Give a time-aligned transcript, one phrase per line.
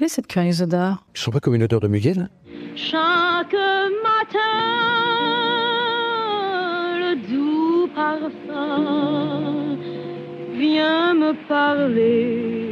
[0.00, 2.28] Quelle est cette curieuse odeur Je sens pas comme une odeur de muguet, là
[2.74, 4.38] Chaque matin,
[6.96, 9.76] le doux parfum
[10.58, 12.69] vient me parler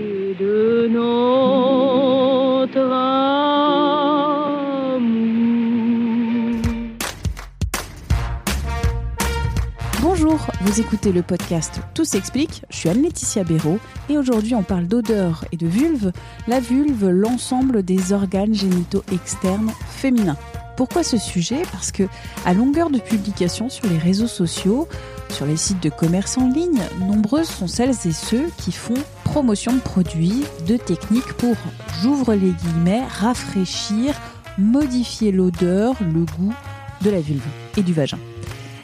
[10.68, 13.78] vous écoutez le podcast Tout s'explique, je suis Anne-Laetitia Béraud
[14.10, 16.12] et aujourd'hui on parle d'odeur et de vulve.
[16.46, 20.36] La vulve, l'ensemble des organes génitaux externes féminins.
[20.76, 21.62] Pourquoi ce sujet?
[21.72, 22.02] Parce que
[22.44, 24.86] à longueur de publications sur les réseaux sociaux,
[25.30, 29.72] sur les sites de commerce en ligne, nombreuses sont celles et ceux qui font promotion
[29.72, 31.56] de produits, de techniques pour,
[32.02, 34.14] j'ouvre les guillemets, rafraîchir,
[34.58, 36.54] modifier l'odeur, le goût
[37.00, 37.46] de la vulve
[37.78, 38.18] et du vagin.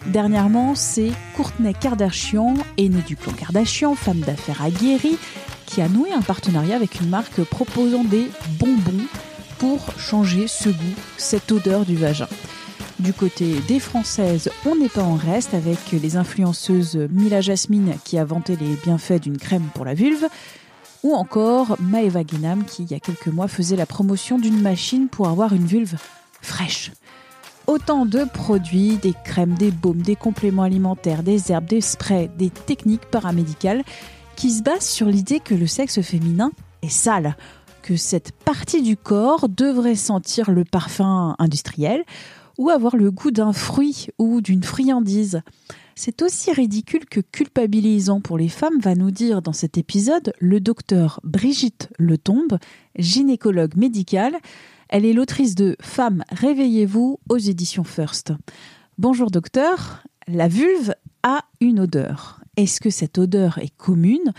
[0.07, 5.17] Dernièrement, c'est Courtney Kardashian, aînée du clan Kardashian, femme d'affaires aguerrie,
[5.65, 9.07] qui a noué un partenariat avec une marque proposant des bonbons
[9.59, 12.29] pour changer ce goût, cette odeur du vagin.
[12.99, 18.19] Du côté des Françaises, on n'est pas en reste avec les influenceuses Mila Jasmine qui
[18.19, 20.29] a vanté les bienfaits d'une crème pour la vulve,
[21.03, 25.09] ou encore Maeva Guinam qui, il y a quelques mois, faisait la promotion d'une machine
[25.09, 25.97] pour avoir une vulve
[26.43, 26.93] fraîche.
[27.67, 32.51] Autant de produits, des crèmes, des baumes, des compléments alimentaires, des herbes, des sprays, des
[32.51, 33.83] techniques paramédicales
[34.37, 36.51] qui se basent sur l'idée que le sexe féminin
[36.83, 37.37] est sale,
[37.83, 42.05] que cette partie du corps devrait sentir le parfum industriel
[42.59, 45.41] ou avoir le goût d'un fruit ou d'une friandise.
[45.95, 50.61] C'est aussi ridicule que culpabilisant pour les femmes, va nous dire dans cet épisode le
[50.61, 52.59] docteur Brigitte Letombe,
[52.99, 54.37] gynécologue médicale.
[54.95, 58.33] Elle est l'autrice de Femmes, réveillez-vous aux éditions First.
[58.97, 60.95] Bonjour docteur, la vulve
[61.25, 62.41] a une odeur.
[62.57, 64.33] Est-ce que cette odeur est commune?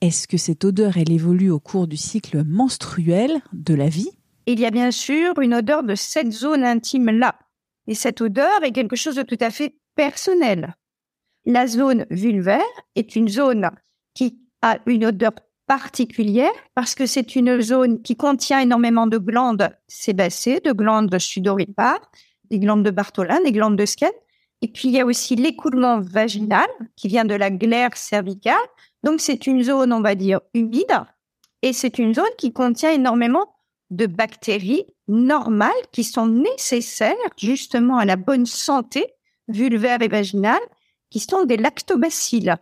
[0.00, 4.10] Est-ce que cette odeur, elle évolue au cours du cycle menstruel de la vie?
[4.46, 7.38] Il y a bien sûr une odeur de cette zone intime-là.
[7.86, 10.74] Et cette odeur est quelque chose de tout à fait personnel.
[11.46, 12.64] La zone vulvaire
[12.96, 13.70] est une zone
[14.14, 15.34] qui a une odeur
[15.70, 22.10] particulière parce que c'est une zone qui contient énormément de glandes sébacées, de glandes sudoripares,
[22.50, 24.10] des glandes de Bartholin, des glandes de Skene.
[24.62, 26.66] Et puis il y a aussi l'écoulement vaginal
[26.96, 28.66] qui vient de la glaire cervicale.
[29.04, 31.04] Donc c'est une zone, on va dire, humide.
[31.62, 33.54] Et c'est une zone qui contient énormément
[33.90, 39.06] de bactéries normales qui sont nécessaires justement à la bonne santé
[39.46, 40.66] vulvaire et vaginale,
[41.10, 42.56] qui sont des lactobacilles.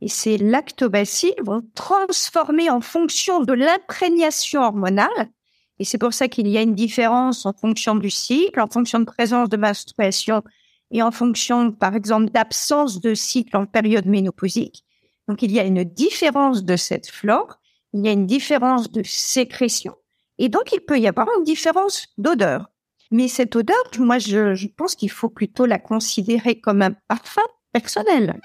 [0.00, 5.30] Et ces lactobacilles vont transformer en fonction de l'imprégnation hormonale.
[5.78, 8.98] Et c'est pour ça qu'il y a une différence en fonction du cycle, en fonction
[8.98, 10.42] de présence de menstruation
[10.90, 14.84] et en fonction, par exemple, d'absence de cycle en période ménopausique.
[15.28, 17.60] Donc, il y a une différence de cette flore,
[17.92, 19.94] il y a une différence de sécrétion.
[20.38, 22.70] Et donc, il peut y avoir une différence d'odeur.
[23.10, 27.42] Mais cette odeur, moi, je, je pense qu'il faut plutôt la considérer comme un parfum
[27.72, 28.40] personnel.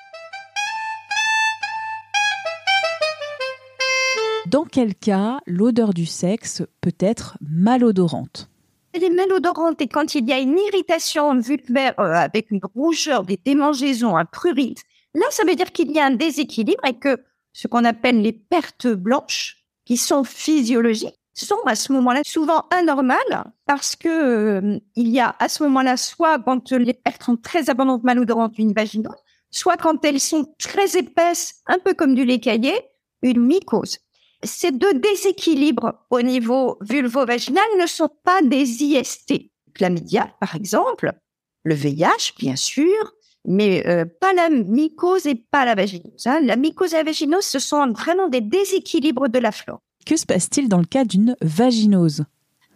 [4.55, 8.49] Dans quel cas l'odeur du sexe peut être malodorante?
[8.93, 13.25] Elle est malodorante et quand il y a une irritation vulvaire euh, avec une rougeur,
[13.25, 14.81] des démangeaisons, un prurite,
[15.13, 17.21] là, ça veut dire qu'il y a un déséquilibre et que
[17.51, 23.51] ce qu'on appelle les pertes blanches, qui sont physiologiques, sont à ce moment-là souvent anormales
[23.65, 27.69] parce que euh, il y a à ce moment-là soit quand les pertes sont très
[27.69, 32.39] abondantes malodorantes une vaginose, soit quand elles sont très épaisses, un peu comme du lait
[32.39, 32.73] caillé,
[33.21, 33.97] une mycose
[34.45, 39.51] ces deux déséquilibres au niveau vulvo-vaginal ne sont pas des IST.
[39.73, 41.13] Chlamydia, par exemple,
[41.63, 43.13] le VIH, bien sûr,
[43.45, 46.25] mais euh, pas la mycose et pas la vaginose.
[46.25, 46.39] Hein.
[46.41, 49.81] La mycose et la vaginose, ce sont vraiment des déséquilibres de la flore.
[50.05, 52.25] Que se passe-t-il dans le cas d'une vaginose?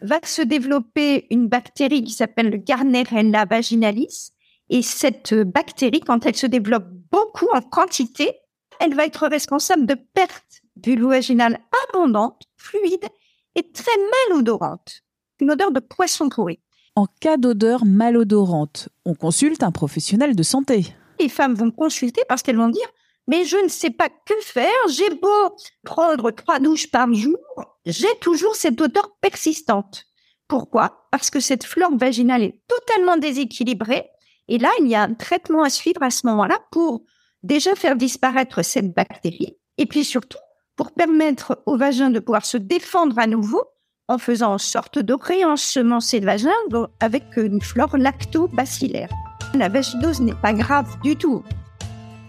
[0.01, 4.31] Va se développer une bactérie qui s'appelle le Garnerella vaginalis.
[4.69, 8.33] Et cette bactérie, quand elle se développe beaucoup en quantité,
[8.79, 11.59] elle va être responsable de pertes vulvo-vaginale
[11.89, 13.07] abondante, fluide
[13.55, 13.91] et très
[14.29, 15.01] malodorante.
[15.39, 16.59] Une odeur de poisson pourri.
[16.95, 20.85] En cas d'odeur malodorante, on consulte un professionnel de santé.
[21.19, 22.87] Les femmes vont consulter parce qu'elles vont dire
[23.29, 24.87] mais je ne sais pas que faire.
[24.89, 27.37] J'ai beau prendre trois douches par jour,
[27.85, 30.05] j'ai toujours cette odeur persistante.
[30.47, 31.07] Pourquoi?
[31.11, 34.09] Parce que cette flore vaginale est totalement déséquilibrée.
[34.47, 37.03] Et là, il y a un traitement à suivre à ce moment-là pour
[37.43, 40.39] déjà faire disparaître cette bactérie et puis surtout
[40.79, 43.61] pour permettre au vagin de pouvoir se défendre à nouveau
[44.07, 46.53] en faisant en sorte de réensemencer le vagin
[47.01, 49.09] avec une flore lacto-bacillaire.
[49.55, 51.43] La vaginose n'est pas grave du tout.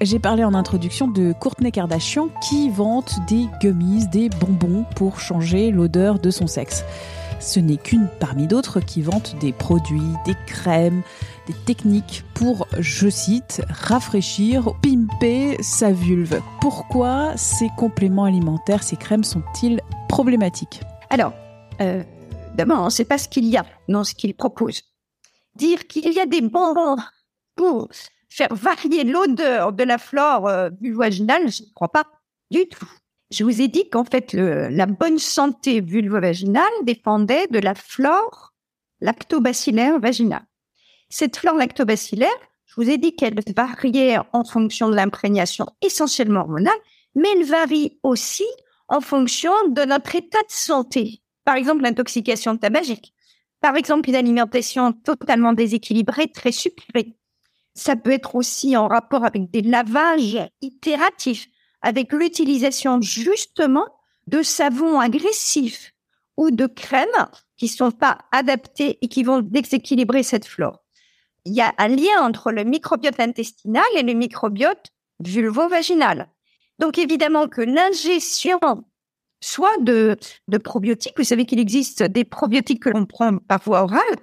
[0.01, 5.71] J'ai parlé en introduction de Courtney Kardashian qui vante des gummies, des bonbons pour changer
[5.71, 6.83] l'odeur de son sexe.
[7.41, 11.03] Ce n'est qu'une parmi d'autres qui vante des produits, des crèmes,
[11.47, 16.43] des techniques pour, je cite, rafraîchir, pimper sa vulve.
[16.61, 20.83] Pourquoi ces compléments alimentaires, ces crèmes sont-ils problématiques?
[21.09, 21.33] Alors,
[21.81, 22.05] euh,
[22.57, 24.83] d'abord, on pas ce qu'il y a dans ce qu'il propose.
[25.57, 26.97] Dire qu'il y a des bonbons
[27.57, 27.89] pour
[28.29, 32.05] faire varier l'odeur de la flore euh, vulvovaginale, je ne crois pas
[32.51, 32.89] du tout.
[33.31, 38.53] Je vous ai dit qu'en fait, la bonne santé vulvovaginale dépendait de la flore
[39.01, 40.45] lactobacillaire vaginale.
[41.09, 42.29] Cette flore lactobacillaire,
[42.67, 46.73] je vous ai dit qu'elle variait en fonction de l'imprégnation essentiellement hormonale,
[47.15, 48.47] mais elle varie aussi
[48.89, 51.23] en fonction de notre état de santé.
[51.45, 53.15] Par exemple, l'intoxication tabagique.
[53.61, 57.17] Par exemple, une alimentation totalement déséquilibrée, très sucrée.
[57.75, 61.47] Ça peut être aussi en rapport avec des lavages itératifs,
[61.83, 63.87] avec l'utilisation justement
[64.27, 65.93] de savons agressifs
[66.37, 70.83] ou de crèmes qui sont pas adaptés et qui vont déséquilibrer cette flore.
[71.45, 76.29] Il y a un lien entre le microbiote intestinal et le microbiote vulvo-vaginal.
[76.79, 78.59] Donc évidemment que l'ingestion
[79.43, 80.17] soit de,
[80.49, 84.17] de probiotiques, vous savez qu'il existe des probiotiques que l'on prend par voie orale,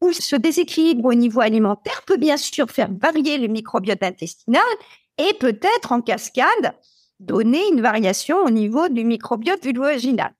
[0.00, 4.62] où ce déséquilibre au niveau alimentaire peut bien sûr faire varier le microbiote intestinal
[5.18, 6.74] et peut-être en cascade
[7.26, 10.32] donner une variation au niveau du microbiote vulvo-vaginal.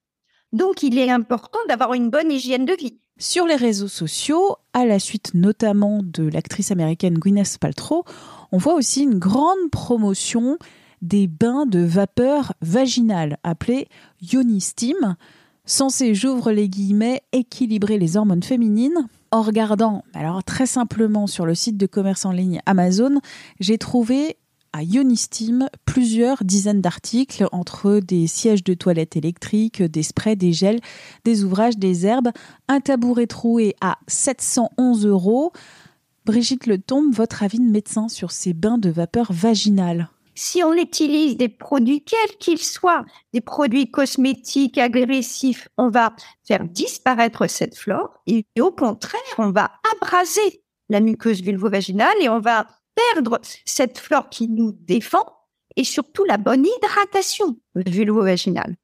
[0.53, 2.99] Donc il est important d'avoir une bonne hygiène de vie.
[3.17, 8.03] Sur les réseaux sociaux, à la suite notamment de l'actrice américaine Gwyneth Paltrow,
[8.51, 10.57] on voit aussi une grande promotion
[11.01, 13.87] des bains de vapeur vaginale appelés
[14.21, 15.15] Yoni Steam,
[15.65, 19.07] censés, j'ouvre les guillemets, équilibrer les hormones féminines.
[19.31, 23.19] En regardant, alors très simplement sur le site de commerce en ligne Amazon,
[23.59, 24.37] j'ai trouvé
[24.75, 30.81] à Steam plusieurs dizaines d'articles entre des sièges de toilettes électriques, des sprays, des gels,
[31.23, 32.31] des ouvrages, des herbes,
[32.67, 35.53] un tabouret troué à 711 euros.
[36.25, 40.09] Brigitte Le Tombe, votre avis de médecin sur ces bains de vapeur vaginale?
[40.33, 46.13] Si on utilise des produits, quels qu'ils soient, des produits cosmétiques agressifs, on va
[46.43, 52.41] faire disparaître cette flore et au contraire, on va abraser la muqueuse vulvo-vaginale et on
[52.41, 55.25] va perdre cette flore qui nous défend
[55.75, 58.75] et surtout la bonne hydratation vulvo-vaginale.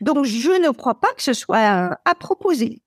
[0.00, 2.82] Donc, je ne crois pas que ce soit à proposer.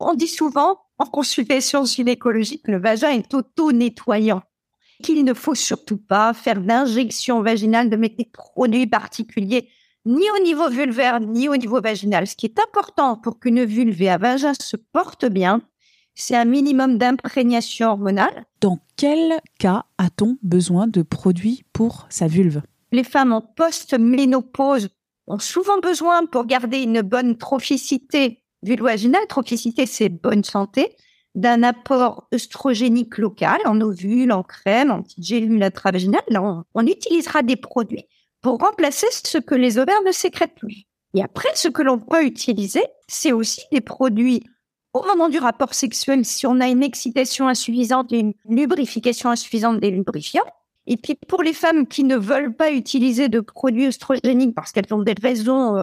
[0.00, 4.42] On dit souvent en consultation gynécologique, le vagin est auto-nettoyant,
[5.02, 9.68] qu'il ne faut surtout pas faire d'injection vaginale de des produits particuliers
[10.06, 12.26] ni au niveau vulvaire ni au niveau vaginal.
[12.26, 15.60] Ce qui est important pour qu'une vulve et un vagin se portent bien,
[16.16, 18.44] c'est un minimum d'imprégnation hormonale.
[18.60, 22.62] Dans quel cas a-t-on besoin de produits pour sa vulve?
[22.90, 24.88] Les femmes en post-ménopause
[25.26, 29.26] ont souvent besoin pour garder une bonne trophicité vulvaginale.
[29.28, 30.96] Trophicité, c'est bonne santé
[31.34, 36.22] d'un apport œstrogénique local en ovules, en crème, en petites gélules intravaginales.
[36.28, 38.06] Là, on, utilisera des produits
[38.40, 40.84] pour remplacer ce que les ovaires ne sécrètent plus.
[41.12, 44.44] Et après, ce que l'on peut utiliser, c'est aussi des produits
[44.96, 49.80] au moment du rapport sexuel, si on a une excitation insuffisante et une lubrification insuffisante
[49.80, 50.46] des lubrifiants.
[50.86, 54.92] Et puis pour les femmes qui ne veulent pas utiliser de produits oestrogéniques parce qu'elles
[54.92, 55.82] ont des raisons euh,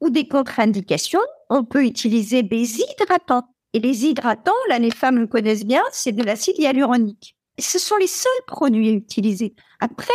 [0.00, 1.20] ou des contre-indications,
[1.50, 3.48] on peut utiliser des hydratants.
[3.72, 7.36] Et les hydratants, là les femmes le connaissent bien, c'est de l'acide hyaluronique.
[7.58, 9.54] ce sont les seuls produits à utiliser.
[9.80, 10.12] Après,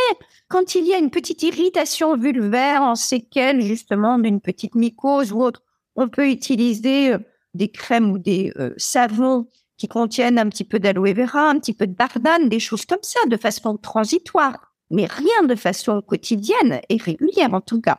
[0.47, 5.43] quand il y a une petite irritation vulvaire en séquelle justement d'une petite mycose ou
[5.43, 5.61] autre,
[5.95, 7.19] on peut utiliser euh,
[7.53, 11.73] des crèmes ou des euh, savons qui contiennent un petit peu d'aloe vera, un petit
[11.73, 16.81] peu de bardane, des choses comme ça, de façon transitoire, mais rien de façon quotidienne
[16.89, 17.97] et régulière en tout cas.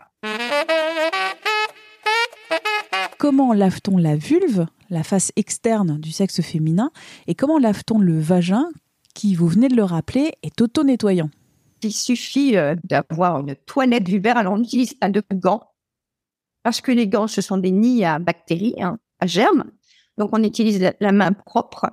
[3.18, 6.90] Comment lave-t-on la vulve, la face externe du sexe féminin,
[7.26, 8.68] et comment lave-t-on le vagin,
[9.14, 11.30] qui, vous venez de le rappeler, est auto-nettoyant?
[11.82, 15.62] Il suffit euh, d'avoir une toilette vulvaire, alors on utilise pas de gants,
[16.62, 18.76] parce que les gants, ce sont des nids à bactéries.
[18.80, 19.64] Hein à germe.
[20.18, 21.86] Donc, on utilise la main propre.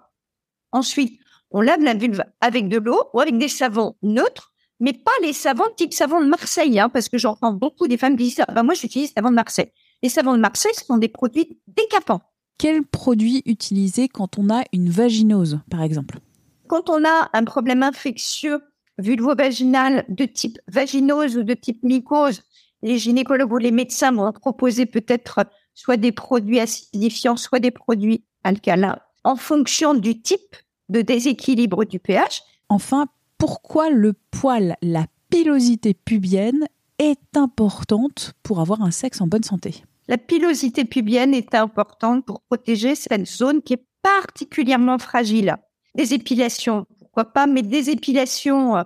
[0.72, 1.20] Ensuite,
[1.52, 5.34] on lave la vulve avec de l'eau ou avec des savons neutres, mais pas les
[5.34, 8.54] savons type savon de Marseille, hein, parce que j'entends beaucoup des femmes qui disent ah,
[8.54, 9.72] bah, moi j'utilise savon de Marseille.
[10.02, 12.22] Les savons de Marseille sont des produits décapants.
[12.58, 16.20] Quels produits utiliser quand on a une vaginose, par exemple?
[16.68, 18.62] Quand on a un problème infectieux
[18.98, 22.42] vulvo-vaginal de type vaginose ou de type mycose,
[22.82, 25.46] les gynécologues ou les médecins vont proposer peut-être
[25.80, 30.58] soit des produits acidifiants, soit des produits alcalins, en fonction du type
[30.90, 32.44] de déséquilibre du pH.
[32.68, 33.08] Enfin,
[33.38, 36.68] pourquoi le poil, la pilosité pubienne
[36.98, 39.86] est importante pour avoir un sexe en bonne santé?
[40.10, 45.56] La pilosité pubienne est importante pour protéger cette zone qui est particulièrement fragile.
[45.96, 48.84] Des épilations, pourquoi pas, mais des épilations euh,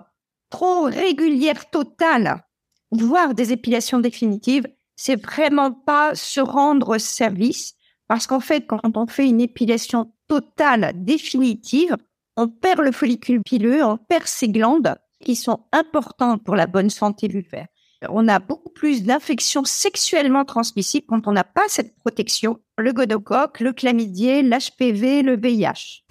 [0.48, 2.44] trop régulières, totales,
[2.92, 7.74] voire des épilations définitives, c'est vraiment pas se rendre service
[8.08, 11.96] parce qu'en fait, quand on fait une épilation totale, définitive,
[12.36, 16.90] on perd le follicule pileux, on perd ces glandes qui sont importantes pour la bonne
[16.90, 17.66] santé vulvaire.
[18.10, 22.58] On a beaucoup plus d'infections sexuellement transmissibles quand on n'a pas cette protection.
[22.76, 26.04] Le gonocoque, le chlamydier, l'HPV, le VIH.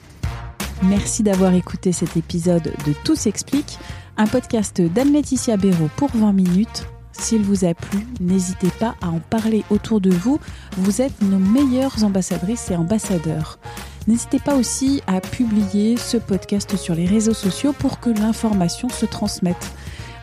[0.84, 3.78] Merci d'avoir écouté cet épisode de Tout s'explique,
[4.18, 6.88] un podcast d'Anne-Laetitia Béraud pour 20 minutes.
[7.14, 10.40] S'il vous a plu, n'hésitez pas à en parler autour de vous.
[10.78, 13.60] Vous êtes nos meilleures ambassadrices et ambassadeurs.
[14.08, 19.06] N'hésitez pas aussi à publier ce podcast sur les réseaux sociaux pour que l'information se
[19.06, 19.72] transmette.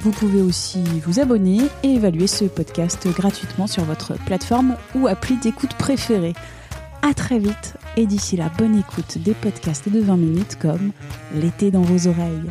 [0.00, 5.36] Vous pouvez aussi vous abonner et évaluer ce podcast gratuitement sur votre plateforme ou appli
[5.36, 6.34] d'écoute préférée.
[7.02, 10.92] À très vite et d'ici là, bonne écoute des podcasts de 20 minutes comme
[11.34, 12.50] L'été dans vos oreilles.